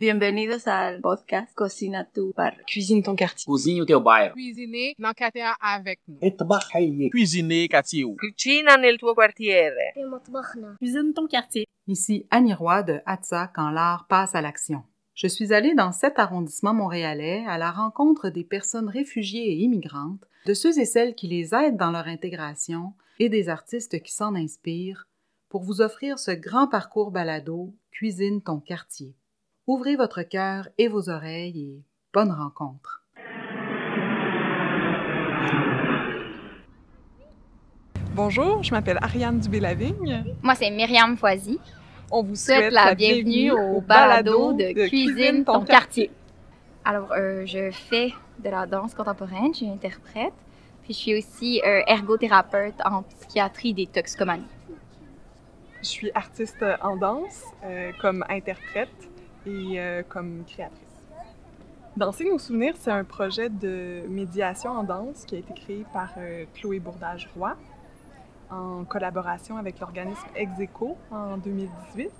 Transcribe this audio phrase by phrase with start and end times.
[0.00, 2.54] Bienvenue Bienvenidos al podcast Cocina tu bar.
[2.66, 3.44] Cuisine ton quartier.
[3.44, 6.18] Cuisine o dans quartier avec nous.
[7.10, 8.06] Cuisiner quartier.
[10.78, 11.66] Cuisine ton quartier.
[11.86, 14.84] Ici Annie Roy de Hatsa quand l'art passe à l'action.
[15.14, 20.24] Je suis allée dans cet arrondissement montréalais à la rencontre des personnes réfugiées et immigrantes,
[20.46, 24.34] de ceux et celles qui les aident dans leur intégration et des artistes qui s'en
[24.34, 25.06] inspirent
[25.50, 29.14] pour vous offrir ce grand parcours balado Cuisine ton quartier.
[29.72, 33.04] Ouvrez votre cœur et vos oreilles et bonne rencontre.
[38.16, 40.24] Bonjour, je m'appelle Ariane Dubé-Lavigne.
[40.42, 41.60] Moi, c'est Myriam Foisy.
[42.10, 46.10] On vous souhaite souhaite la bienvenue au balado de Cuisine ton quartier.
[46.84, 50.34] Alors, euh, je fais de la danse contemporaine, je suis interprète,
[50.82, 54.42] puis je suis aussi euh, ergothérapeute en psychiatrie des toxicomanies.
[55.80, 59.09] Je suis artiste en danse, euh, comme interprète
[59.46, 60.86] et euh, comme créatrice.
[61.96, 66.10] Danser nos souvenirs, c'est un projet de médiation en danse qui a été créé par
[66.18, 67.56] euh, Chloé Bourdage-Roy
[68.50, 72.10] en collaboration avec l'organisme Execo en 2018.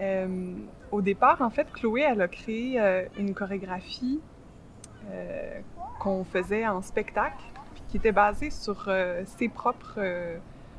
[0.00, 0.54] Euh,
[0.90, 2.78] au départ, en fait, Chloé, a créé
[3.18, 4.20] une chorégraphie
[5.98, 7.42] qu'on faisait en spectacle,
[7.88, 8.90] qui était basée sur
[9.24, 10.00] ses propres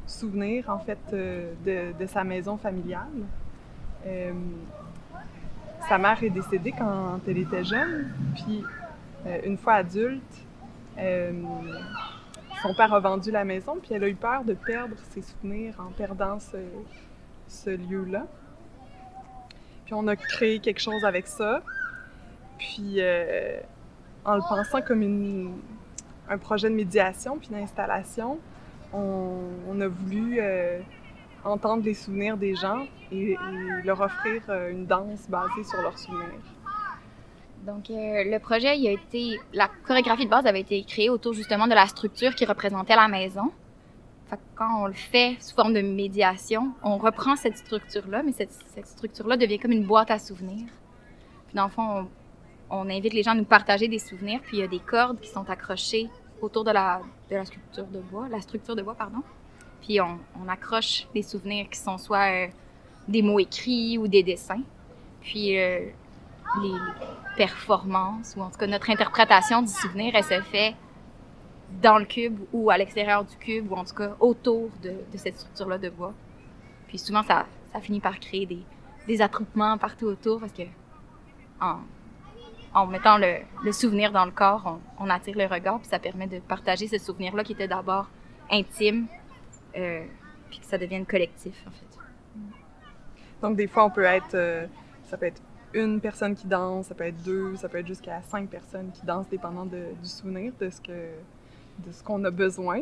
[0.05, 3.25] souvenirs, en fait, de sa maison familiale.
[5.87, 8.63] Sa mère est décédée quand elle était jeune, puis
[9.25, 10.21] euh, une fois adulte,
[10.97, 11.31] euh,
[12.61, 15.75] son père a vendu la maison, puis elle a eu peur de perdre ses souvenirs
[15.79, 18.27] en perdant ce, lieu-là.
[19.85, 21.61] Puis on a créé quelque chose avec ça,
[22.57, 23.59] puis euh,
[24.23, 25.59] en le pensant comme
[26.29, 28.39] un projet de médiation puis d'installation,
[28.93, 30.41] on, a voulu
[31.43, 33.35] entendre les souvenirs des gens et,
[33.83, 36.27] leur offrir euh, une danse basée sur leurs souvenirs.
[37.65, 39.39] Donc, euh, le projet, il a été.
[39.53, 43.07] La chorégraphie de base avait été créée autour justement de la structure qui représentait la
[43.07, 43.51] maison.
[44.29, 48.31] Fait que quand on le fait sous forme de médiation, on reprend cette structure-là, mais
[48.31, 48.53] cette,
[48.87, 50.69] structure-là devient comme une boîte à souvenirs.
[51.47, 52.07] Puis dans le fond, on,
[52.71, 55.19] on invite les gens à nous partager des souvenirs, puis il y a des cordes
[55.19, 56.09] qui sont accrochées
[56.41, 59.21] autour de la, de la sculpture de bois, la structure de bois, pardon.
[59.81, 62.47] Puis on, accroche des souvenirs qui sont soit euh,
[63.07, 64.61] des mots écrits ou des dessins.
[65.21, 65.89] Puis euh,
[66.61, 66.73] les
[67.37, 70.75] performances, ou en tout cas notre interprétation du souvenir, elle se fait
[71.81, 75.37] dans le cube ou à l'extérieur du cube, ou en tout cas autour de, cette
[75.37, 76.13] structure-là de bois.
[76.87, 77.45] Puis souvent, ça,
[77.81, 78.45] finit par créer
[79.07, 80.63] des, attroupements partout autour parce que
[81.59, 85.99] en, mettant le, le souvenir dans le corps, on, on attire le regard, puis ça
[85.99, 88.07] permet de partager ce souvenir-là qui était d'abord
[88.49, 89.07] intime,
[89.75, 90.05] euh,
[90.49, 91.85] puis que ça devienne collectif, en fait.
[93.41, 94.67] Donc des fois, on peut être, euh,
[95.05, 95.41] ça peut être
[95.73, 99.05] une personne qui danse, ça peut être deux, ça peut être jusqu'à cinq personnes qui
[99.05, 100.91] dansent, dépendant du souvenir, de ce que,
[101.79, 102.81] de ce qu'on a besoin.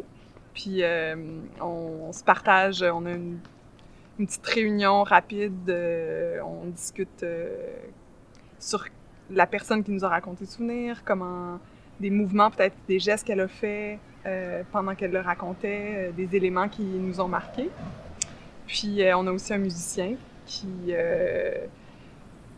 [0.53, 1.16] Puis euh,
[1.61, 3.39] on, se partage, on a une,
[4.17, 5.73] petite réunion rapide,
[6.44, 7.25] on discute
[8.59, 8.85] sur
[9.29, 11.57] la personne qui nous a raconté le souvenir, comment
[12.00, 16.35] des mouvements, peut-être des gestes qu'elle a fait euh, pendant qu'elle le racontait, euh, des
[16.35, 17.69] éléments qui nous ont marqués.
[18.68, 20.16] Puis euh, on a aussi un musicien
[20.46, 20.94] qui,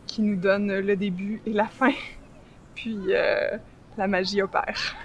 [0.06, 1.92] qui nous donne le début et la fin.
[2.74, 2.98] Puis
[3.98, 4.96] la magie opère.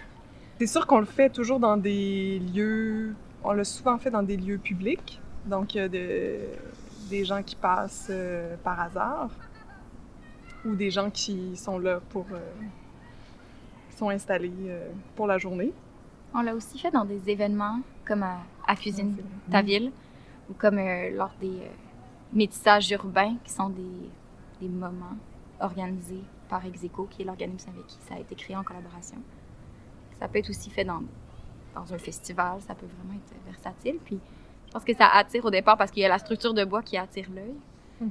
[0.57, 3.13] C'est sûr qu'on le fait toujours dans des lieux,
[3.43, 6.39] on l'a souvent fait dans des lieux publics, donc de,
[7.09, 8.11] des gens qui passent
[8.63, 9.29] par hasard
[10.65, 12.25] ou des gens qui sont là pour,
[13.91, 14.53] qui sont installés
[15.15, 15.73] pour la journée.
[16.33, 19.15] On l'a aussi fait dans des événements comme à, à Cuisine
[19.51, 19.91] ta ville
[20.49, 21.69] ou comme euh, lors des euh,
[22.33, 24.09] métissages urbains qui sont des,
[24.61, 25.17] des moments
[25.59, 29.17] organisés par Execo, qui est l'organisme avec qui ça a été créé en collaboration.
[30.19, 31.01] Ça peut être aussi fait dans,
[31.75, 33.97] dans un festival, ça peut vraiment être versatile.
[34.03, 34.19] Puis
[34.67, 36.81] je pense que ça attire au départ parce qu'il y a la structure de bois
[36.81, 37.55] qui attire l'œil.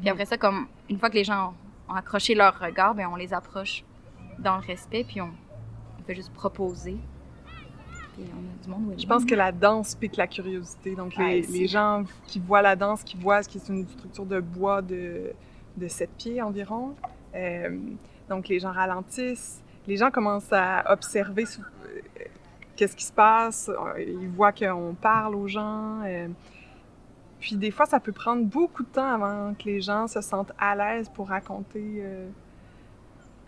[0.00, 1.54] Puis après ça, comme une fois que les gens
[1.88, 3.84] ont, accroché leur regard, ben on les approche
[4.40, 5.30] dans le respect, puis on,
[6.00, 6.96] on fait juste proposer.
[8.16, 10.94] Puis on a du monde où Je pense que la danse pique la curiosité.
[10.94, 11.52] Donc, les, Ouais, aussi.
[11.60, 14.80] les gens qui voient la danse, qui voient ce qui est une structure de bois
[14.82, 15.32] de,
[15.76, 16.94] de 7 pieds environ,
[17.34, 17.78] euh,
[18.28, 22.00] donc les gens ralentissent, les gens commencent à observer euh,
[22.74, 26.00] qu'est-ce qui se passe, euh, ils voient qu'on parle aux gens.
[26.04, 26.28] euh,
[27.38, 30.52] puis des fois, ça peut prendre beaucoup de temps avant que les gens se sentent
[30.58, 32.02] à l'aise pour raconter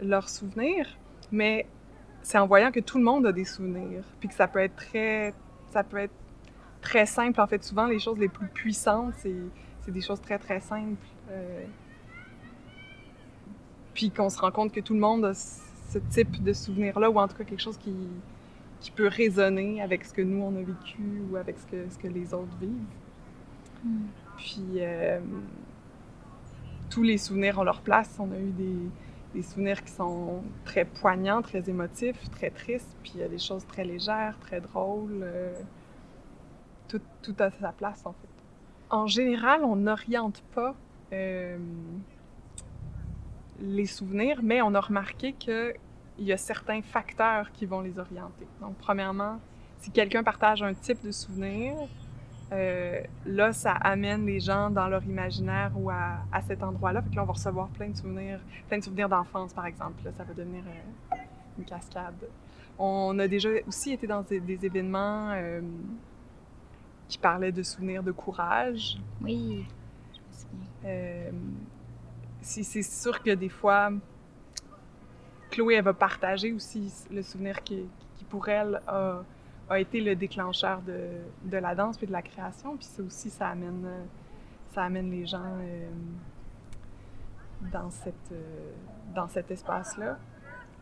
[0.02, 0.86] leurs souvenirs.
[1.32, 1.66] Mais
[2.22, 4.76] c'est en voyant que tout le monde a des souvenirs, puis que ça peut être
[4.76, 5.34] très,
[5.70, 6.14] ça peut être
[6.80, 7.40] très simple.
[7.40, 9.34] En fait, souvent les choses les plus puissantes, c'est,
[9.88, 11.06] des choses très très simples.
[11.30, 11.64] Euh,
[13.94, 17.18] puis qu'on se rend compte que tout le monde a ce type de souvenir-là, ou
[17.18, 17.94] en tout cas quelque chose qui,
[18.80, 21.98] qui peut résonner avec ce que nous, on a vécu ou avec ce que, ce
[21.98, 22.70] que les autres vivent.
[23.84, 24.06] Mm.
[24.36, 25.20] Puis, euh,
[26.90, 28.16] tous les souvenirs ont leur place.
[28.18, 28.76] On a eu des,
[29.34, 33.38] des souvenirs qui sont très poignants, très émotifs, très tristes, puis il y a des
[33.38, 35.20] choses très légères, très drôles.
[35.22, 35.52] euh,
[36.88, 38.28] tout, tout a sa place, en fait.
[38.90, 40.74] En général, on n'oriente pas
[41.12, 41.58] euh,
[43.60, 45.74] les souvenirs, mais on a remarqué qu'il
[46.18, 48.46] y a certains facteurs qui vont les orienter.
[48.60, 49.38] Donc, premièrement,
[49.80, 51.74] si quelqu'un partage un type de souvenir,
[52.52, 57.02] euh, là, ça amène les gens dans leur imaginaire ou à, à cet endroit-là.
[57.02, 60.02] Fait que là, on va recevoir plein de souvenirs, plein de souvenirs d'enfance, par exemple.
[60.04, 61.16] Là, ça va devenir euh,
[61.58, 62.28] une cascade.
[62.78, 65.60] On a déjà aussi été dans des, des événements euh,
[67.08, 68.96] qui parlaient de souvenirs de courage.
[69.20, 69.66] Oui,
[70.14, 71.32] je me souviens.
[72.40, 73.90] C'est c'est sûr que des fois,
[75.50, 77.84] Chloé, elle va partager aussi le souvenir qui,
[78.16, 79.22] qui pour elle, a,
[79.70, 81.08] a été le déclencheur de,
[81.44, 82.76] de la danse puis de la création.
[82.76, 84.04] Puis ça aussi, ça amène, euh,
[84.72, 85.88] ça amène les gens euh,
[87.72, 88.70] dans, cette, euh,
[89.14, 90.18] dans cet espace-là.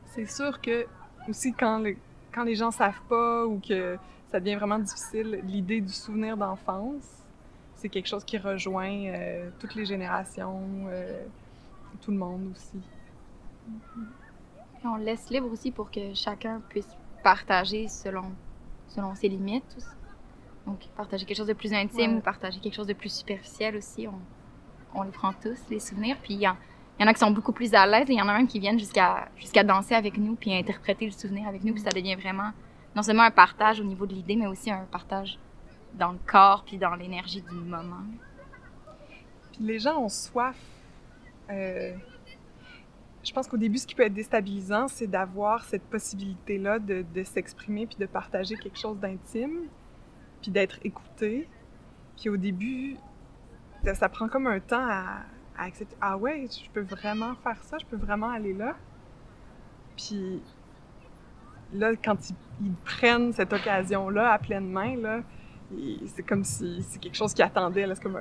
[0.06, 0.86] C'est sûr que
[1.28, 1.96] aussi quand, le-
[2.32, 3.98] quand les gens savent pas ou que
[4.30, 7.24] ça devient vraiment difficile, l'idée du souvenir d'enfance,
[7.74, 9.12] c'est quelque chose qui rejoint
[9.60, 10.62] toutes les générations,
[12.00, 12.80] tout le monde aussi.
[14.84, 16.88] On laisse libre aussi pour que chacun puisse
[17.22, 18.32] partager selon,
[18.88, 19.86] selon ses limites aussi.
[20.66, 22.18] Donc, partager quelque chose de plus intime Ouais.
[22.18, 24.18] ou partager quelque chose de plus superficiel aussi, on,
[24.98, 26.16] on les prend tous, les souvenirs.
[26.22, 26.56] Puis il y, en-
[26.98, 28.34] il y en a qui sont beaucoup plus à l'aise et il y en a
[28.36, 31.72] même qui viennent jusqu'à jusqu'à danser avec nous puis interpréter le souvenir avec nous.
[31.72, 32.50] Puis ça devient vraiment
[32.96, 35.38] non seulement un partage au niveau de l'idée, mais aussi un partage
[35.94, 38.02] dans le corps puis dans l'énergie du moment.
[39.52, 40.56] Puis les gens ont soif.
[41.50, 41.94] euh,
[43.26, 47.86] je pense qu'au début, ce qui peut être déstabilisant, c'est d'avoir cette possibilité-là de, s'exprimer
[47.86, 49.66] puis de partager quelque chose d'intime,
[50.40, 51.48] puis d'être écouté.
[52.16, 52.96] Puis au début,
[53.94, 55.24] ça, prend comme un temps à,
[55.58, 55.96] accepter.
[56.00, 58.76] Ah ouais, je peux vraiment faire ça, je peux vraiment aller là.
[59.96, 60.40] Puis
[61.72, 62.30] là, quand
[62.60, 65.22] ils, prennent cette occasion-là à pleine main, là,
[66.06, 67.88] c'est comme si c'est quelque chose qu'ils attendaient.
[67.92, 68.20] C'est comme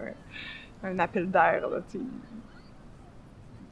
[0.83, 1.69] un, appel d'air.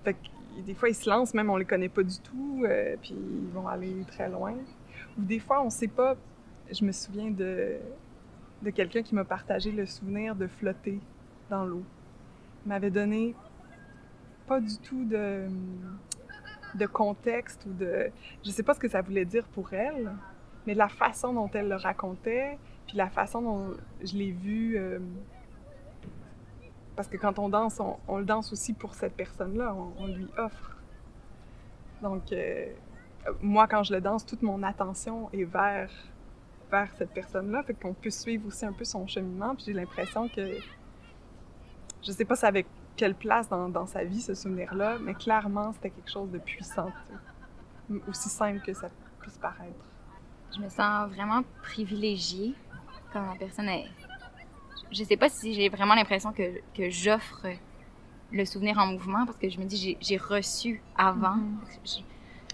[0.04, 0.16] Fait
[0.62, 3.50] des fois, ils se lancent, même on les connaît pas du tout, euh, puis ils
[3.52, 4.54] vont aller très loin.
[5.18, 6.16] Ou des fois, on sait pas.
[6.72, 7.78] Je me souviens de,
[8.62, 11.00] de quelqu'un qui m'a partagé le souvenir de flotter
[11.50, 11.84] dans l'eau.
[12.66, 13.36] Il m'avait donné
[14.48, 15.48] pas du tout de,
[16.76, 18.10] de contexte ou de.
[18.46, 20.12] Je sais pas ce que ça voulait dire pour elle,
[20.68, 22.58] mais la façon dont elle le racontait,
[22.88, 24.78] puis la façon dont je l'ai vu.
[24.78, 25.00] euh,
[26.96, 30.78] parce que quand on danse, on, le danse aussi pour cette personne-là, on, lui offre.
[32.02, 32.68] Donc, euh,
[33.42, 35.90] moi, quand je le danse, toute mon attention est vers,
[36.70, 40.28] vers cette personne-là, fait qu'on peut suivre aussi un peu son cheminement, puis j'ai l'impression
[40.28, 40.58] que.
[42.04, 42.68] Je sais pas c'est avec
[42.98, 46.92] quelle place dans, dans sa vie ce souvenir-là, mais clairement, c'était quelque chose de puissant,
[48.08, 48.90] aussi simple que ça
[49.22, 49.86] puisse paraître.
[50.56, 52.54] Je me sens vraiment privilégiée
[53.12, 53.88] quand la personne est.
[54.92, 57.46] Je sais pas si j'ai vraiment l'impression que, que j'offre
[58.32, 61.36] le souvenir en mouvement parce que je me dis j'ai- j'ai reçu avant.
[61.36, 61.58] Mhm.
[61.86, 62.00] je,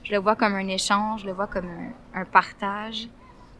[0.03, 3.07] je le vois comme un échange, je le vois comme un, un partage.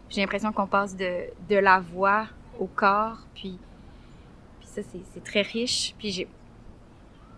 [0.10, 2.28] J'ai l'impression qu'on passe de, de la voix
[2.60, 3.58] au corps, puis,
[4.60, 4.82] puis ça
[5.14, 5.94] c'est très riche.
[5.98, 6.28] Puis j'ai,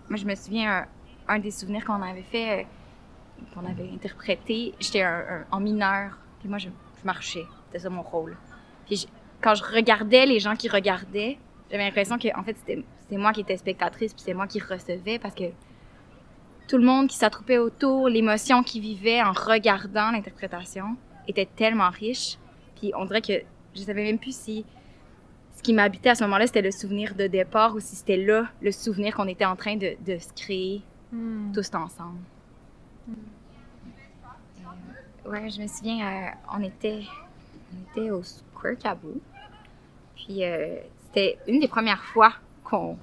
[0.10, 0.86] moi je me souviens
[1.28, 5.06] un, un des souvenirs qu'on avait fait, euh, qu'on avait interprété, j'étais
[5.52, 6.70] en mineur, puis moi je,
[7.00, 8.38] je marchais, c'était ça mon rôle.
[8.86, 9.08] Puis je-
[9.42, 11.38] quand je regardais les gens qui regardaient,
[11.70, 12.84] j'avais l'impression que en fait c'était
[13.18, 15.46] moi qui étais spectatrice, puis c'est moi qui recevais parce que
[16.68, 20.96] tout le monde qui s'attroupait autour, l'émotion qu'ils vivaient en regardant l'interprétation
[21.28, 22.38] était tellement riche.
[22.80, 23.34] Puis on dirait que
[23.76, 24.66] je savais même plus si
[25.56, 28.48] ce qui m'habitait à ce moment-là, c'était le souvenir de départ ou si c'était là
[28.62, 30.82] le souvenir qu'on était en train de, de se créer
[31.54, 32.20] tous ensemble.
[35.26, 37.04] Euh, ouais, je me souviens, euh, on, était,
[37.74, 39.20] on était au Square Cabot.
[40.32, 42.34] Puis euh, c'était une des premières fois
[42.64, 42.98] qu'on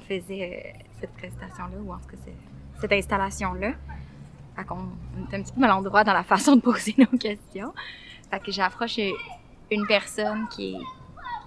[0.00, 2.16] faisait euh, cette prestation-là, ou en tout cas
[2.80, 3.74] cette installation-là.
[4.56, 7.74] Fait qu'on on était un petit peu malandroit dans la façon de poser nos questions.
[8.30, 8.98] Fait que j'approche
[9.70, 10.80] une personne qui est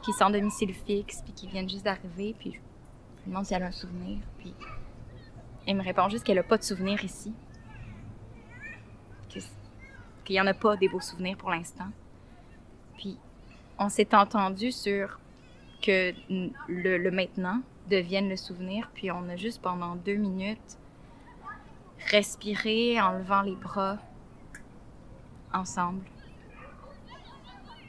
[0.03, 3.67] qui domicile fixe, puis qui vient juste d'arriver, puis je lui demande si elle a
[3.67, 4.53] un souvenir, puis
[5.65, 7.33] elle me répond juste qu'elle a pas de souvenir ici.
[10.23, 11.87] Qu'il y en a pas des beaux souvenirs pour l'instant.
[12.97, 13.17] Puis
[13.79, 15.19] on s'est entendu sur
[15.81, 20.77] que le, le maintenant devienne le souvenir, puis on a juste pendant deux minutes
[22.11, 23.97] respirer en levant les bras
[25.53, 26.03] ensemble.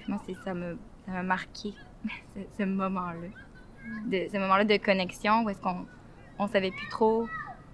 [0.01, 0.77] Puis moi, c'est ça me
[1.07, 1.75] ça m'a marqué
[2.35, 3.29] ce, ce moment-là,
[4.07, 5.87] de ce moment-là de connexion où est-ce qu'on
[6.39, 7.29] on savait plus trop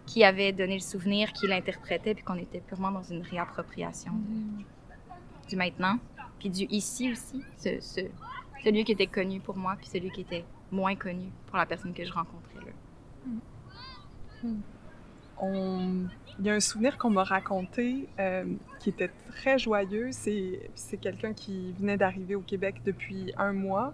[0.06, 5.48] qui avait donné le souvenir, qui l'interprétait, puis qu'on était purement dans une réappropriation de-
[5.48, 5.98] du maintenant,
[6.40, 8.00] puis du ici aussi, ce, ce,
[8.64, 11.92] celui qui était connu pour moi, puis celui qui était moins connu pour la personne
[11.94, 14.50] que je rencontrais là.
[15.40, 16.06] On-
[16.38, 18.44] Il y a un souvenir qu'on m'a raconté euh,
[18.78, 20.08] qui était très joyeux.
[20.12, 23.92] C'est c'est quelqu'un qui venait d'arriver au Québec depuis un mois.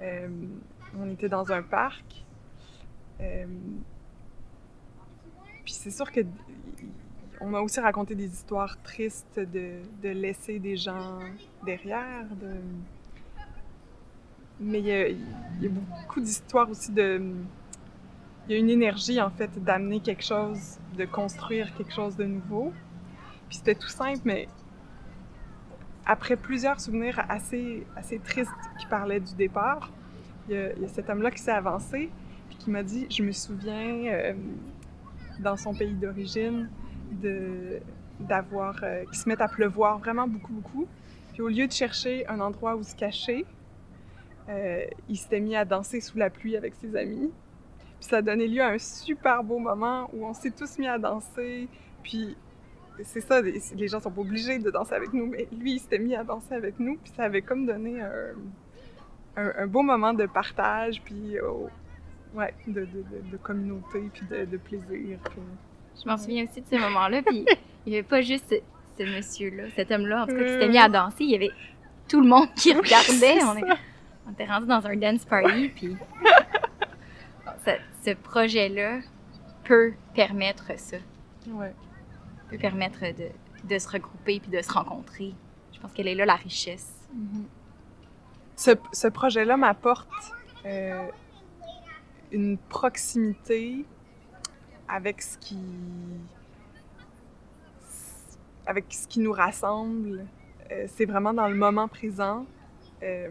[0.00, 0.28] Euh,
[0.98, 2.24] on était dans un parc.
[3.20, 3.46] Euh,
[5.64, 6.20] puis c'est sûr que
[7.40, 11.20] on m'a aussi raconté des histoires tristes de, laisser des gens
[11.64, 12.26] derrière.
[12.40, 12.52] De...
[14.60, 14.86] Mais il
[15.60, 17.20] y a, beaucoup d'histoires aussi de
[18.48, 22.24] il y a une énergie en fait d'amener quelque chose, de construire quelque chose de
[22.24, 22.72] nouveau.
[23.48, 24.46] Puis c'était tout simple, mais
[26.04, 29.90] après plusieurs souvenirs assez, assez tristes qui parlaient du départ,
[30.48, 32.08] il y a, il y a cet homme-là qui s'est avancé
[32.48, 34.34] puis qui m'a dit Je me souviens, euh,
[35.40, 36.68] dans son pays d'origine,
[37.10, 37.80] de
[38.20, 40.86] d'avoir euh, qui se met à pleuvoir vraiment beaucoup beaucoup
[41.32, 43.44] puis au lieu de chercher un endroit où se cacher
[44.48, 47.30] euh, il s'était mis à danser sous la pluie avec ses amis
[47.98, 50.86] puis ça a donné lieu à un super beau moment où on s'est tous mis
[50.86, 51.68] à danser.
[52.02, 52.36] Puis
[53.02, 55.98] c'est ça, les gens sont pas obligés de danser avec nous, mais lui, il s'était
[55.98, 56.96] mis à danser avec nous.
[56.96, 58.34] Puis ça avait comme donné un,
[59.36, 61.36] un, beau moment de partage, puis
[62.34, 62.86] ouais, de,
[63.42, 65.18] communauté, puis de, plaisir.
[66.02, 67.44] Je m'en souviens aussi de ce moment-là, puis
[67.86, 68.56] il n'y avait pas juste ce,
[68.98, 71.50] ce monsieur-là, cet homme-là, en tout cas, qui s'était mis à danser, il y avait
[72.08, 73.42] tout le monde qui regardait.
[73.44, 73.64] On, est,
[74.28, 75.96] on était rendu dans un dance party, puis
[77.64, 77.70] ce,
[78.04, 79.00] ce projet-là
[79.64, 80.96] peut permettre ça,
[81.48, 81.72] Ouais.
[82.50, 83.28] peut permettre de,
[83.68, 85.32] de se regrouper puis de se rencontrer.
[85.72, 86.92] Je pense qu'elle est là la richesse.
[88.56, 90.08] Ce, ce projet-là m'apporte
[90.64, 91.06] euh,
[92.32, 93.84] une proximité
[94.88, 95.58] avec ce qui
[98.66, 100.26] avec ce qui nous rassemble.
[100.72, 102.44] Euh, c'est vraiment dans le moment présent.
[103.02, 103.28] Euh,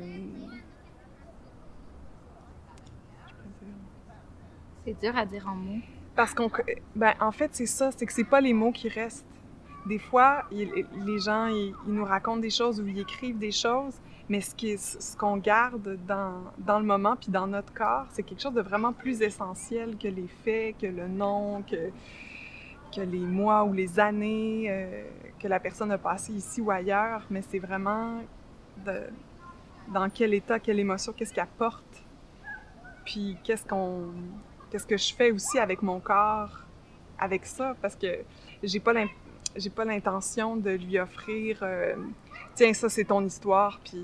[4.86, 5.82] C'est dur à dire en mots.
[6.16, 6.50] Parce qu'on,
[6.96, 9.26] ben, en fait, c'est ça, c'est que c'est pas les mots qui restent.
[9.88, 13.52] Des fois, il- les gens, ils, ils nous racontent des choses ou ils écrivent des
[13.52, 13.96] choses,
[14.30, 18.62] mais ce qu'on garde dans, le moment puis dans notre corps, c'est quelque chose de
[18.62, 21.92] vraiment plus essentiel que les faits, que le nom, que,
[23.02, 25.04] les mois ou les années euh,
[25.38, 28.22] que la personne a passé ici ou ailleurs, mais c'est vraiment
[29.94, 32.06] dans quel état, quelle émotion, qu'est-ce qu'elle porte,
[33.04, 34.12] puis qu'est-ce qu'on
[34.84, 36.60] que je fais aussi avec mon corps
[37.18, 37.76] avec ça.
[37.82, 38.08] Parce que
[38.62, 41.96] j'ai pas pas l'intention de lui offrir euh,
[42.56, 44.04] tiens ça c'est ton histoire puis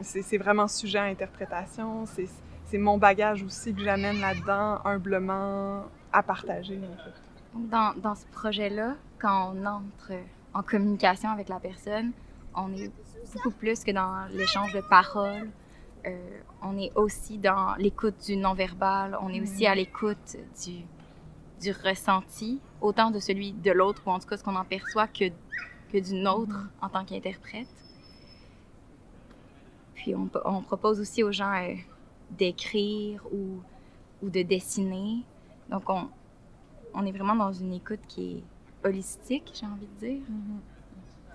[0.00, 6.80] c'est vraiment sujet à interprétation c'est mon bagage aussi que j'amène là-dedans humblement à partager
[7.54, 10.12] Dans, dans ce projet-là, quand on entre
[10.54, 12.12] en communication avec la personne,
[12.54, 12.90] on est
[13.34, 15.50] beaucoup plus que dans l'échange de paroles.
[16.06, 19.16] Euh, on est aussi dans l'écoute du non-verbal.
[19.22, 20.84] On est aussi à l'écoute du,
[21.60, 25.06] du ressenti, autant de celui de l'autre, ou en tout cas ce qu'on en perçoit,
[25.06, 25.30] que,
[25.92, 27.68] que du nôtre en tant qu'interprète.
[29.94, 31.74] Puis on, on propose aussi aux gens euh,
[32.30, 33.60] d'écrire ou,
[34.22, 35.22] ou de dessiner.
[35.68, 36.08] Donc on,
[36.94, 38.36] on est vraiment dans une écoute qui
[38.84, 40.22] est holistique, j'ai envie de dire.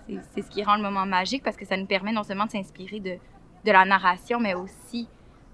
[0.06, 2.46] C'est- C'est ce qui rend le moment magique parce que ça nous permet non seulement
[2.46, 3.16] de s'inspirer de,
[3.64, 5.06] de la narration, mais aussi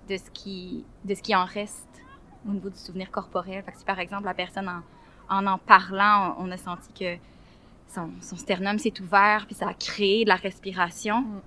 [0.09, 1.89] de ce, qui, de ce qui en reste
[2.49, 3.63] au niveau du souvenir corporel.
[3.65, 4.83] Fait que si par exemple la personne, en
[5.29, 7.17] en, en parlant, on, on a senti que
[7.95, 11.23] son, son sternum s'est ouvert, puis ça a créé de la respiration.
[11.23, 11.41] Mm.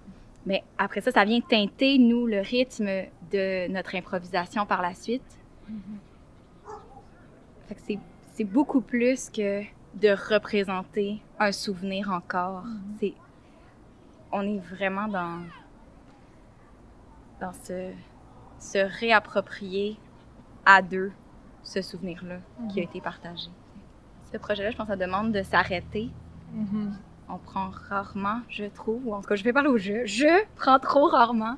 [0.45, 2.87] Mais après ça, ça vient teinter, nous, le rythme
[3.31, 5.37] de notre improvisation par la suite.
[7.67, 7.81] Fait que
[8.33, 9.63] c'est, beaucoup plus que
[9.95, 12.63] de représenter un souvenir encore.
[12.99, 13.13] C'est,
[14.31, 15.41] on est vraiment dans,
[17.41, 17.91] dans ce,
[18.59, 19.97] se réapproprier
[20.65, 21.11] à deux
[21.63, 22.37] ce souvenir-là
[22.69, 23.49] qui a été partagé.
[24.31, 26.09] Ce projet-là, je pense, ça demande de s'arrêter.
[27.29, 30.05] On prend rarement, je trouve, ou en tout cas, je vais parler au jeu.
[30.05, 31.55] Je prends trop rarement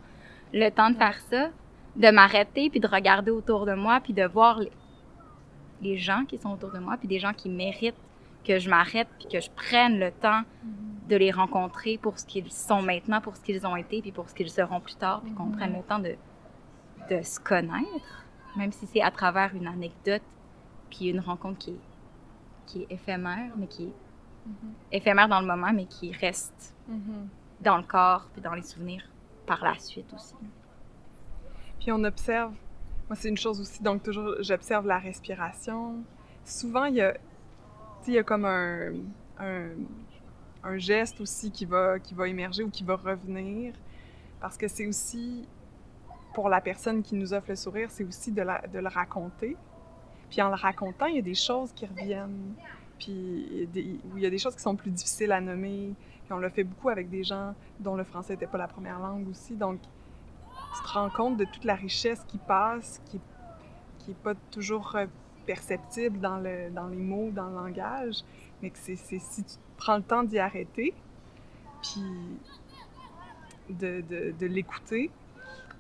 [0.53, 1.50] le temps de faire ça,
[1.96, 4.72] de m'arrêter, puis de regarder autour de moi, puis de voir les,
[5.81, 7.96] les gens qui sont autour de moi, puis des gens qui méritent
[8.43, 10.41] que je m'arrête, puis que je prenne le temps
[11.08, 14.29] de les rencontrer pour ce qu'ils sont maintenant, pour ce qu'ils ont été, puis pour
[14.29, 16.15] ce qu'ils seront plus tard, puis qu'on prenne le temps de,
[17.10, 20.22] de se connaître, même si c'est à travers une anecdote,
[20.89, 21.79] puis une rencontre qui est,
[22.65, 23.93] qui est éphémère, mais qui est
[24.46, 24.74] Mhm.
[24.91, 27.27] éphémère dans le moment, mais qui reste Mhm.
[27.62, 29.03] dans le corps puis dans les souvenirs
[29.46, 30.34] par la suite aussi.
[31.79, 32.51] Puis on observe,
[33.08, 35.96] moi c'est une chose aussi, donc toujours j'observe la respiration.
[36.46, 37.15] Souvent il y a,
[38.08, 38.91] il y a comme un,
[39.39, 39.69] un,
[40.63, 43.74] un geste aussi qui va, qui va émerger ou qui va revenir,
[44.41, 45.48] parce que c'est aussi,
[46.34, 49.55] pour la personne qui nous offre le sourire, c'est aussi de, la- de le raconter.
[50.29, 52.53] Puis en le racontant, il y a des choses qui reviennent,
[53.00, 53.68] puis
[54.13, 55.94] où il y a des choses qui sont plus difficiles à nommer.
[56.25, 59.00] Puis on le fait beaucoup avec des gens dont le français n'était pas la première
[59.00, 63.20] langue aussi, donc tu te rends compte de toute la richesse qui passe, qui
[64.00, 65.06] qui est pas toujours euh,
[65.46, 68.24] perceptible dans, le, dans les mots, dans le langage,
[68.62, 70.94] mais que si tu prends le temps d'y arrêter,
[71.82, 72.01] puis
[73.70, 75.12] de, l'écouter,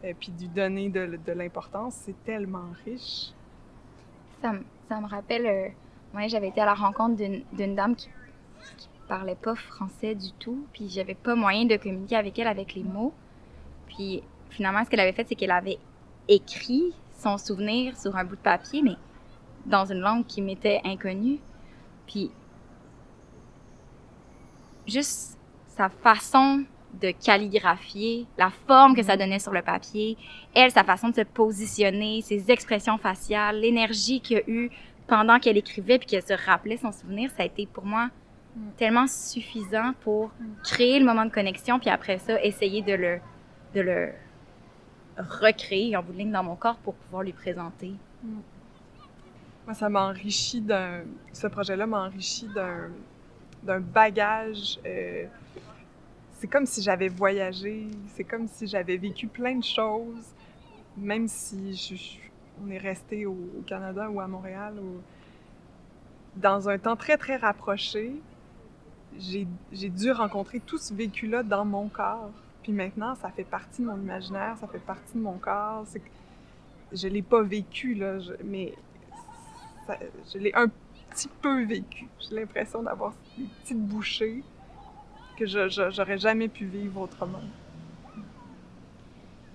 [0.03, 3.31] et puis de lui donner de, l'importance, c'est tellement riche.
[4.41, 5.73] Ça, me- ça me rappelle,
[6.13, 8.09] moi j'avais été à la rencontre d'une d'une dame qui,
[8.77, 12.75] qui parlait pas français du tout, puis j'avais pas moyen de communiquer avec elle avec
[12.75, 13.13] les mots.
[13.87, 15.79] Puis finalement, ce qu'elle avait fait, c'est qu'elle avait
[16.27, 18.95] écrit son souvenir sur un bout de papier, mais
[19.65, 21.39] dans une langue qui m'était inconnue.
[22.07, 22.31] Puis
[24.87, 25.37] juste
[25.67, 26.63] sa façon
[27.01, 30.17] de calligraphier, la forme que ça donnait sur le papier,
[30.55, 34.71] elle, sa façon de se positionner, ses expressions faciales, l'énergie qu'il y a eu
[35.09, 38.09] pendant qu'elle écrivait puis qu'elle se rappelait son souvenir, ça a été pour moi
[38.55, 38.69] Mm.
[38.77, 40.31] tellement suffisant pour
[40.63, 43.19] créer le moment de connexion puis après ça, essayer de le,
[43.75, 44.09] de le
[45.17, 47.93] recréer en bout de ligne dans mon corps pour pouvoir lui présenter.
[49.65, 51.01] Moi, ça m'a enrichi d'un...
[51.31, 52.89] Ce projet-là m'a enrichi d'un,
[53.61, 54.79] d'un bagage...
[54.85, 55.25] euh,
[56.39, 57.85] C'est comme si j'avais voyagé,
[58.15, 60.33] c'est comme si j'avais vécu plein de choses,
[60.97, 62.28] même si je- je-
[62.63, 63.37] on est resté au,
[63.67, 65.01] Canada ou à Montréal, ou
[66.35, 68.13] dans un temps très, très rapproché,
[69.17, 72.31] j'ai dû rencontrer tout ce vécu-là dans mon corps.
[72.63, 75.85] Puis maintenant, ça fait partie de mon imaginaire, ça fait partie de mon corps.
[76.91, 78.73] Je l'ai pas vécu, là, mais
[80.33, 80.67] je l'ai un
[81.09, 82.07] petit peu vécu.
[82.19, 84.43] J'ai l'impression d'avoir des petites bouchées
[85.37, 87.41] que je j'aurais jamais pu vivre autrement.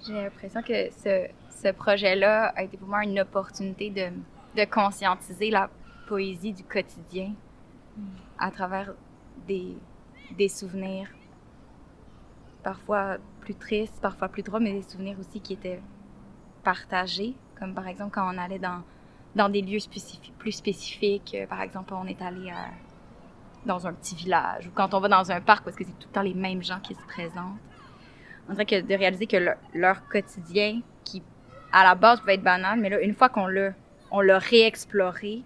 [0.07, 1.28] J'ai l'impression que ce,
[1.64, 5.70] ce projet-là a été pour moi une opportunité de, conscientiser la
[6.07, 7.33] poésie du quotidien
[8.38, 8.92] à travers
[9.48, 9.77] des,
[10.48, 11.09] souvenirs
[12.62, 15.81] parfois plus tristes, parfois plus drôles, mais des souvenirs aussi qui étaient
[16.62, 19.79] partagés, comme par exemple quand on allait dans, des lieux
[20.38, 22.53] plus spécifiques, euh, par exemple on est allé
[23.66, 26.09] dans un petit village, ou quand on va dans un parc parce que c'est tout
[26.09, 27.59] le temps les mêmes gens qui se présentent.
[28.48, 30.81] On dirait que de réaliser que le- leur quotidien,
[31.74, 33.72] à la base peut être banal, mais là, une fois qu'on l'a,
[34.12, 35.42] on l'a réexploré,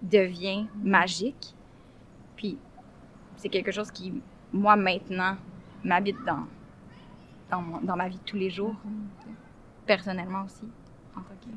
[0.00, 1.56] devient magique.
[2.36, 2.56] Puis,
[3.36, 5.36] c'est quelque chose qui, moi, maintenant,
[5.82, 6.46] m'habite dans,
[7.50, 8.76] dans, dans ma vie de tous les jours,
[9.84, 10.68] personnellement aussi,
[11.16, 11.50] en tant que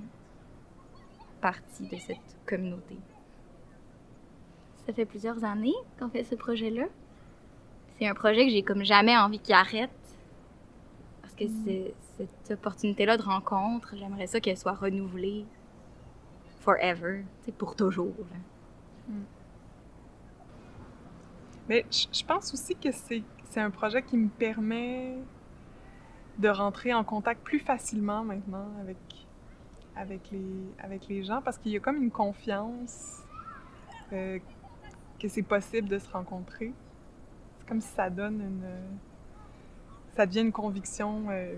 [1.39, 2.97] partie de cette communauté.
[4.87, 6.85] Ça fait plusieurs années qu'on fait ce projet-là.
[7.99, 9.91] C'est un projet que j'ai comme jamais envie qu'il arrête.
[11.37, 11.45] Que
[12.17, 15.45] cette opportunité-là de rencontre, j'aimerais ça qu'elle soit renouvelée
[16.61, 17.25] forever,
[17.57, 18.13] pour toujours.
[18.17, 19.15] là.
[21.67, 23.23] Mais je pense aussi que c'est
[23.55, 25.15] c'est un projet qui me permet
[26.39, 28.97] de rentrer en contact plus facilement maintenant avec,
[29.95, 33.23] avec, les, avec les gens parce qu'il y a comme une confiance
[34.11, 34.39] euh,
[35.17, 36.73] que c'est possible de se rencontrer.
[37.57, 38.65] C'est comme si ça donne une.
[40.15, 41.55] Ça devient une conviction euh,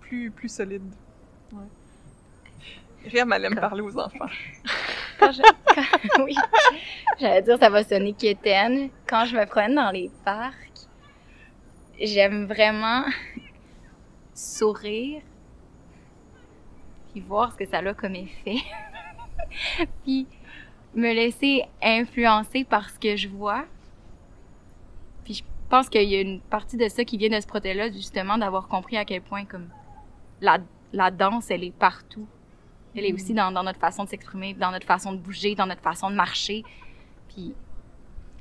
[0.00, 0.82] plus, plus solide.
[1.52, 1.64] Ouais.
[3.04, 4.26] Myriam, elle aime parler aux enfants.
[5.20, 5.40] Quand je...
[5.42, 6.34] quand- oui.
[7.18, 8.90] J'allais dire, ça va sonner quétaine.
[9.06, 10.54] Quand je me promène dans les parcs,
[11.98, 13.04] j'aime vraiment
[14.34, 15.22] sourire
[17.12, 18.56] puis voir ce que ça a comme effet.
[20.04, 20.26] puis
[20.94, 23.64] me laisser influencer par ce que je vois.
[25.66, 28.38] Je pense qu'il y a une partie de ça qui vient de ce projet-là, justement,
[28.38, 29.68] d'avoir compris à quel point comme
[30.40, 30.58] la,
[30.92, 32.28] la danse, elle est partout.
[32.94, 35.66] Elle est aussi dans, dans notre façon de s'exprimer, dans notre façon de bouger, dans
[35.66, 36.62] notre façon de marcher.
[37.30, 37.52] Puis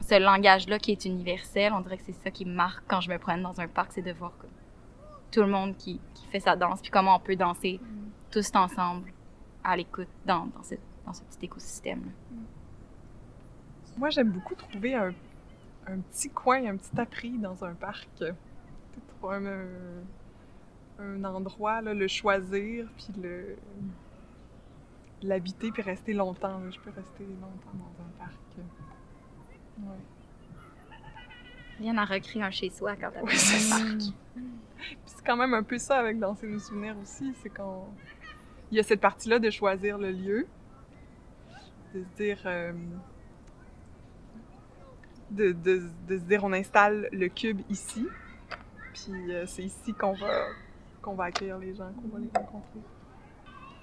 [0.02, 3.10] ce langage-là qui est universel, on dirait que c'est ça qui me marque quand je
[3.10, 4.52] me promène dans un parc, c'est de voir comme
[5.32, 7.80] tout le monde qui, qui fait sa danse, puis comment on peut danser
[8.30, 9.12] tous ensemble
[9.64, 10.76] à l'écoute dans, dans, ce,
[11.08, 12.04] dans ce petit écosystème.
[13.98, 15.12] Moi, j'aime beaucoup trouver un,
[15.88, 18.24] un petit coin, un petit appris dans un parc.
[19.24, 19.65] Un,
[21.00, 23.56] un endroit, là, le choisir, puis le
[25.24, 26.60] l'habiter puis rester longtemps.
[26.60, 26.69] là.
[26.69, 28.38] Je peux rester longtemps dans un parc.
[29.80, 29.98] Ouais.
[31.80, 33.78] Rien à recréer un chez soi quand t'as Oui, c'est ça.
[34.36, 37.86] Puis c'est quand même un peu ça avec Danser nos souvenirs aussi, c'est qu'on...
[38.71, 40.48] Il y a cette partie-là de choisir le lieu,
[41.93, 42.41] de se dire...
[42.45, 42.74] euh,
[45.32, 48.06] De, de, de se dire on installe le cube ici,
[48.94, 50.46] puis euh, c'est ici qu'on va,
[51.02, 52.80] qu'on va accueillir les gens, qu'on va les rencontrer.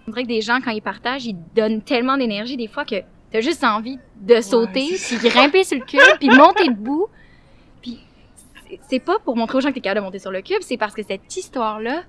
[0.06, 2.96] On dirait que des gens, quand ils partagent, ils donnent tellement d'énergie des fois que
[3.30, 7.06] t'as juste envie de sauter, c'est puis grimper sur le cube, puis monter debout.
[7.80, 7.98] Puis
[8.68, 10.60] c'est- c'est pas pour montrer aux gens que t'es capable de monter sur le cube,
[10.62, 12.02] c'est parce que cette histoire-là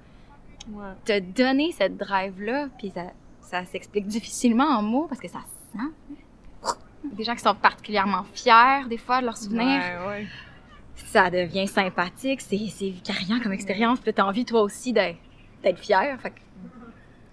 [0.71, 0.93] Ouais.
[1.05, 3.07] t'a donné cette drive-là, puis ça,
[3.41, 5.91] ça s'explique difficilement en mots parce que ça se sent.
[7.11, 9.81] Des gens qui sont particulièrement fiers des fois de leurs souvenirs.
[10.05, 10.27] Ouais, ouais.
[10.95, 16.19] Ça devient sympathique, c'est vicariant comme expérience, puis t'as envie toi aussi d'être fier.
[16.21, 16.39] Fait que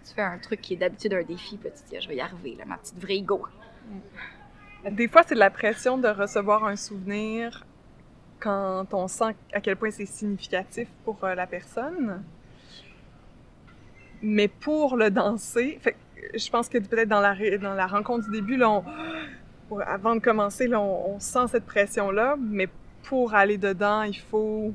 [0.06, 2.08] tu fais un truc qui est d'habitude un défi, puis tu te dis, Ah, je
[2.08, 3.46] vais y arriver, là, ma petite vraie ego.
[4.90, 7.64] Des fois, c'est de la pression de recevoir un souvenir
[8.38, 12.22] quand on sent à quel point c'est significatif pour euh, la personne.
[14.22, 15.96] Mais pour le danser, fait
[16.34, 18.84] je pense que peut-être dans la, dans la rencontre du début, là, on-
[19.70, 22.68] pour- avant de commencer, là, on, on sent cette pression-là, mais
[23.04, 24.74] pour aller dedans, il faut...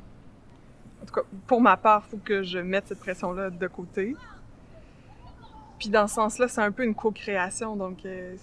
[1.04, 4.16] En tout cas, pour ma part, il faut que je mette cette pression-là de côté.
[5.78, 8.06] Puis dans ce sens-là, c'est un peu une co-création, donc...
[8.06, 8.36] euh,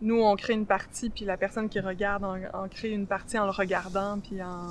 [0.00, 3.36] nous, on crée une partie, puis la personne qui regarde en, en crée une partie
[3.36, 4.68] en le regardant, puis en...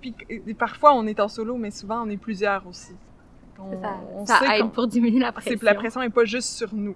[0.00, 2.92] Puis et parfois, on est en solo, mais souvent, on est plusieurs aussi.
[3.58, 5.58] On, Ça, on ça sait aide pour diminuer la pression.
[5.62, 6.94] la pression n'est pas juste sur nous,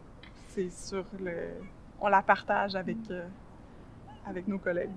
[0.56, 1.50] c'est sur le...
[2.00, 3.26] On la partage avec, euh,
[4.26, 4.90] avec nos collègues.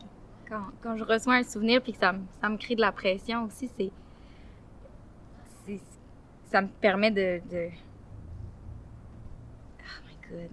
[0.47, 2.91] Quand, quand je reçois un souvenir puis que ça, me- ça me crée de la
[2.91, 3.91] pression aussi, c'est.
[5.65, 5.79] c'est-
[6.51, 7.69] Ça me permet de, de.
[9.79, 10.49] Oh my god.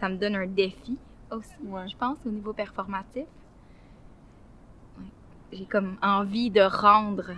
[0.00, 0.96] Ça me donne un défi
[1.30, 1.88] aussi, Ouais.
[1.88, 3.26] je pense, au niveau performatif.
[4.98, 5.04] Ouais.
[5.52, 7.32] J'ai comme envie de rendre,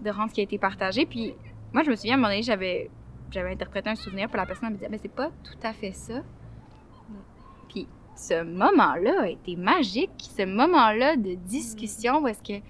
[0.00, 1.04] de rendre ce qui a été partagé.
[1.06, 1.34] Puis
[1.72, 2.88] moi, je me souviens, à un moment donné, j'avais,
[3.32, 5.92] j'avais interprété un souvenir, puis la personne me disait, mais c'est pas tout à fait
[5.92, 6.22] ça.
[7.68, 10.10] Puis ce moment-là a été magique.
[10.18, 12.62] Ce moment-là de discussion où est-ce que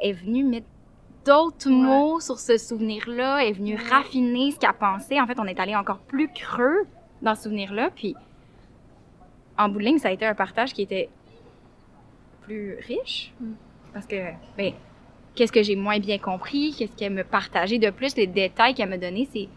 [0.00, 0.66] est venue mettre
[1.24, 1.74] d'autres Ouais.
[1.74, 3.88] mots sur ce souvenir-là, est venue Ouais.
[3.88, 5.20] raffiner ce qu'elle pensait.
[5.20, 6.86] En fait, on est allé encore plus creux
[7.22, 7.90] dans ce souvenir-là.
[7.94, 8.14] Puis
[9.56, 11.08] en bout de ligne, ça a été un partage qui était
[12.42, 13.32] plus riche.
[13.94, 14.16] Parce que,
[14.58, 14.72] ben,
[15.34, 18.90] qu'est-ce que j'ai moins bien compris, qu'est-ce qu'elle me partageait de plus, les détails qu'elle
[18.90, 19.48] me donnait, c'est,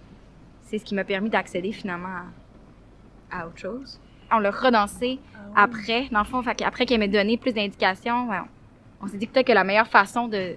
[0.68, 2.16] c'est ce qui m'a permis d'accéder finalement
[3.32, 4.00] à, à autre chose.
[4.32, 5.20] On l'a redansé
[5.56, 9.28] après, dans le fond, fait qu'après qu'elle m'ait donné plus d'indications, on, on s'est dit
[9.28, 10.56] peut-être que la meilleure façon de,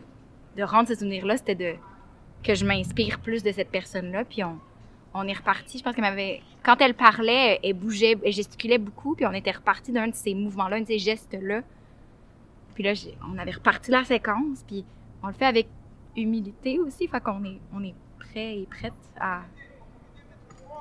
[0.56, 1.74] de rendre ce souvenir-là, c'était de
[2.42, 4.58] que je m'inspire plus de cette personne-là, puis on,
[5.14, 5.78] on est reparti.
[5.78, 9.52] Je pense qu'elle m'avait, quand elle parlait, elle bougeait, elle gesticulait beaucoup, puis on était
[9.52, 11.62] reparti d'un de ces mouvements-là, un de ces gestes-là.
[12.74, 12.92] Puis là,
[13.30, 14.84] on avait reparti la séquence, puis
[15.22, 15.68] on le fait avec
[16.16, 19.42] humilité aussi, fait qu'on est, on est prêt et prête à,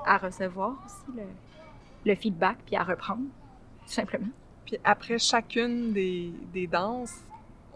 [0.05, 1.19] à recevoir aussi
[2.05, 3.23] le, feedback, puis à reprendre,
[3.85, 4.29] tout simplement.
[4.65, 7.15] Puis après chacune des, des danses,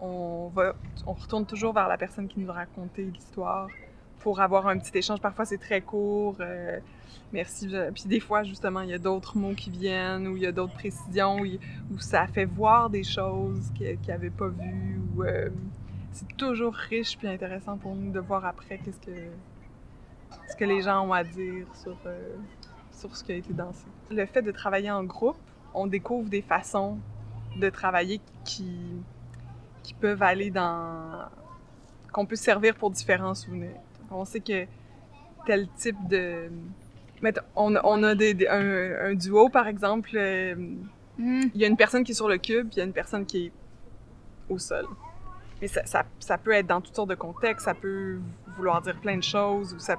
[0.00, 0.74] on, va,
[1.06, 3.68] on retourne toujours vers la personne qui nous a raconté l'histoire
[4.20, 5.20] pour avoir un petit échange.
[5.20, 6.36] Parfois, c'est très court.
[6.40, 6.78] euh,
[7.32, 7.68] merci.
[7.94, 10.52] Puis des fois, justement, il y a d'autres mots qui viennent ou il y a
[10.52, 11.44] d'autres précisions où,
[11.92, 15.00] où ça fait voir des choses qu'elle n'avait pas vues.
[15.20, 15.50] Euh,
[16.12, 19.30] c'est toujours riche puis intéressant pour nous de voir après qu'est-ce que,
[20.48, 22.36] ce que les gens ont à dire sur, euh,
[22.92, 23.84] sur ce qui a été dansé.
[24.10, 25.36] Le fait de travailler en groupe,
[25.74, 26.98] on découvre des façons
[27.56, 28.78] de travailler qui,
[29.82, 31.28] qui peuvent aller dans...
[32.12, 33.76] qu'on peut servir pour différents souvenirs.
[34.10, 34.66] On sait que
[35.46, 36.50] tel type de...
[37.56, 40.54] On, on a des, des- un, un duo, par exemple, euh,
[41.16, 41.42] Hmm.
[41.54, 42.92] il y a une personne qui est sur le cube, puis il y a une
[42.92, 43.52] personne qui est
[44.48, 44.84] au sol.
[45.62, 48.18] Mais ça, ça, ça peut être dans toutes sortes de contextes, ça peut
[48.56, 49.96] vouloir dire plein de choses, ou ça...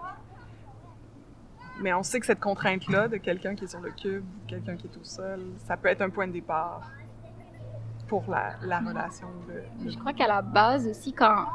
[1.82, 4.88] Mais on sait que cette contrainte-là de quelqu'un qui est sur le cube, quelqu'un qui
[4.88, 6.82] est au sol, ça peut être un point de départ
[8.08, 9.28] pour la, la relation.
[9.50, 11.46] de- Je crois qu'à la base aussi, quand,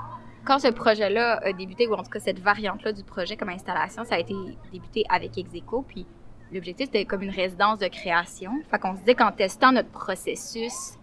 [0.45, 4.05] quand ce projet-là a débuté, ou en tout cas cette variante-là du projet comme installation,
[4.05, 4.35] ça a été
[4.73, 6.07] débuté avec Execo, puis
[6.53, 8.53] l'objectif c'était comme une résidence de création.
[8.71, 10.99] Fait qu'on se disait qu'en testant notre processus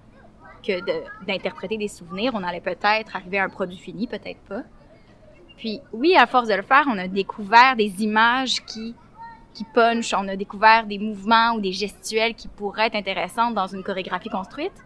[0.64, 4.64] que d'interpréter des souvenirs, on allait peut-être arriver à un produit fini, peut-être pas.
[5.56, 8.96] Puis oui, à force de le faire, on a découvert des images qui
[9.58, 13.66] qui punchent, on a découvert des mouvements ou des gestuels qui pourraient être intéressants dans
[13.66, 14.86] une chorégraphie construite.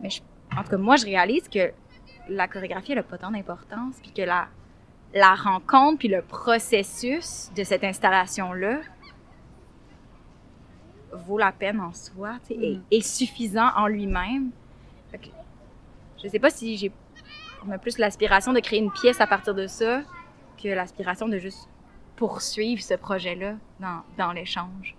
[0.00, 0.20] Mais je
[0.56, 1.72] en tout cas, moi, je réalise que
[2.28, 4.48] la chorégraphie, elle a pas tant d'importance, puis que la,
[5.12, 8.78] la rencontre puis le processus de cette installation-là
[11.12, 12.62] vaut la peine en soi, Mm.
[12.62, 14.50] et est suffisant en lui-même.
[16.22, 16.92] Je sais pas si j'ai
[17.66, 20.02] on a plus l'aspiration de créer une pièce à partir de ça
[20.62, 21.68] que l'aspiration de juste
[22.18, 24.96] poursuivre ce projet-là dans, dans l'échange?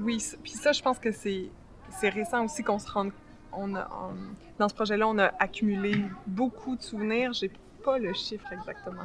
[0.00, 1.48] Oui, puis ça, je pense que c'est
[2.02, 3.12] récent aussi qu'on se rende.
[3.52, 5.94] On a, on- dans ce projet-là, on a accumulé
[6.26, 7.32] beaucoup de souvenirs.
[7.32, 7.50] J'ai
[7.84, 9.04] pas le chiffre exactement.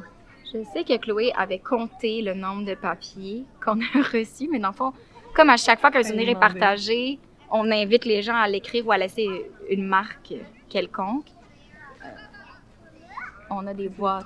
[0.52, 4.70] Je sais que Chloé avait compté le nombre de papiers qu'on a reçus, mais dans
[4.70, 4.92] le fond,
[5.36, 7.20] comme à chaque fois qu'un souvenir est partagé,
[7.52, 9.28] on invite les gens à l'écrire ou à laisser
[9.70, 10.34] une marque
[10.68, 11.28] quelconque.
[13.50, 14.26] On a des boîtes.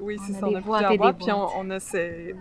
[0.00, 0.46] Oui, c'est ça.
[0.46, 2.34] On des a boîtes plusieurs et des boîtes, puis on, a ces...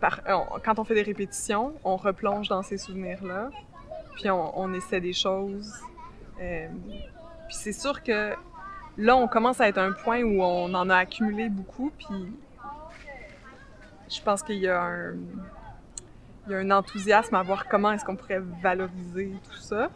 [0.00, 3.50] par- on- quand on fait des répétitions, on replonge dans ces souvenirs-là,
[4.14, 5.74] puis on, on essaie des choses.
[6.40, 6.68] Euh,
[7.48, 8.34] puis c'est sûr que
[8.96, 12.32] là, on commence à être à un point où on en a accumulé beaucoup, puis
[14.08, 15.14] je pense qu'il y a un,
[16.46, 19.90] il y a un enthousiasme à voir comment est-ce qu'on pourrait valoriser tout ça,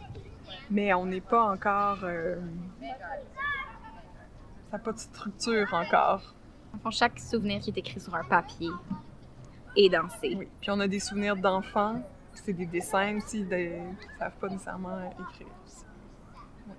[0.69, 1.99] mais on n'est pas encore...
[2.03, 2.35] euh,
[4.75, 6.21] ça n'a pas de structure encore.
[6.83, 8.69] Fond, chaque souvenir qui est écrit sur un papier
[9.77, 10.35] est dansé.
[10.37, 10.49] Oui.
[10.59, 13.81] Puis on a des souvenirs d'enfants, c'est des dessins aussi, des...
[14.01, 15.85] qui ne savent pas nécessairement écrire aussi.
[16.67, 16.73] Ouais.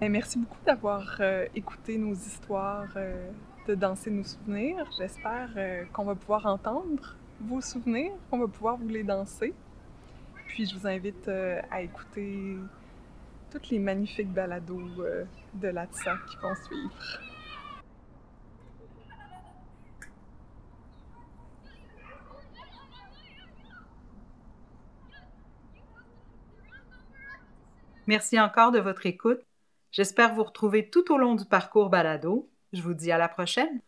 [0.00, 3.30] Et merci beaucoup d'avoir euh, écouté nos histoires euh,
[3.68, 4.84] de danser nos souvenirs.
[4.98, 9.54] J'espère euh, qu'on va pouvoir entendre vos souvenirs, qu'on va pouvoir vous les danser.
[10.48, 12.56] Puis je vous invite euh, à écouter
[13.52, 16.90] toutes les magnifiques balados euh, de l'ATSA qui vont suivre.
[28.06, 29.40] Merci encore de votre écoute.
[29.90, 32.48] J'espère vous retrouver tout au long du parcours balado.
[32.72, 33.82] Je vous dis à la prochaine.